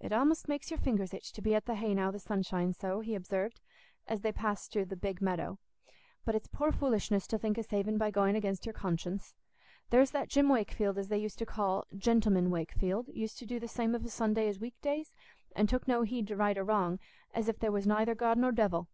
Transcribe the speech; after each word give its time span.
"It 0.00 0.12
a'most 0.12 0.48
makes 0.48 0.70
your 0.70 0.78
fingers 0.80 1.12
itch 1.12 1.30
to 1.32 1.42
be 1.42 1.54
at 1.54 1.66
the 1.66 1.74
hay 1.74 1.92
now 1.92 2.10
the 2.10 2.18
sun 2.18 2.40
shines 2.42 2.78
so," 2.78 3.00
he 3.00 3.14
observed, 3.14 3.60
as 4.08 4.22
they 4.22 4.32
passed 4.32 4.72
through 4.72 4.86
the 4.86 4.96
"Big 4.96 5.20
Meadow." 5.20 5.58
"But 6.24 6.34
it's 6.34 6.48
poor 6.48 6.72
foolishness 6.72 7.26
to 7.26 7.36
think 7.36 7.58
o' 7.58 7.60
saving 7.60 7.98
by 7.98 8.10
going 8.12 8.34
against 8.34 8.64
your 8.64 8.72
conscience. 8.72 9.34
There's 9.90 10.12
that 10.12 10.30
Jim 10.30 10.48
Wakefield, 10.48 10.96
as 10.96 11.08
they 11.08 11.18
used 11.18 11.38
to 11.38 11.44
call 11.44 11.86
'Gentleman 11.94 12.48
Wakefield,' 12.50 13.08
used 13.08 13.38
to 13.40 13.44
do 13.44 13.60
the 13.60 13.68
same 13.68 13.94
of 13.94 14.06
a 14.06 14.08
Sunday 14.08 14.48
as 14.48 14.56
o' 14.56 14.60
weekdays, 14.60 15.12
and 15.54 15.68
took 15.68 15.86
no 15.86 16.00
heed 16.00 16.28
to 16.28 16.36
right 16.36 16.56
or 16.56 16.64
wrong, 16.64 16.98
as 17.34 17.46
if 17.46 17.58
there 17.58 17.70
was 17.72 17.86
nayther 17.86 18.14
God 18.14 18.38
nor 18.38 18.52
devil. 18.52 18.88